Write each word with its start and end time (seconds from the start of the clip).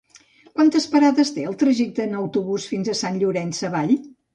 Quantes 0.55 0.87
parades 0.93 1.31
té 1.37 1.45
el 1.51 1.59
trajecte 1.65 2.09
en 2.09 2.19
autobús 2.25 2.69
fins 2.75 2.95
a 2.97 3.01
Sant 3.05 3.25
Llorenç 3.25 3.67
Savall? 3.67 3.99